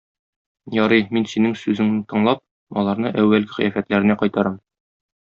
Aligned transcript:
Ярый, 0.75 1.03
мин 1.17 1.27
синең 1.33 1.53
сүзеңне 1.63 1.99
тыңлап, 2.13 2.41
аларны 2.83 3.13
әүвәлге 3.21 3.53
кыяфәтләренә 3.59 4.17
кайтарам. 4.23 4.57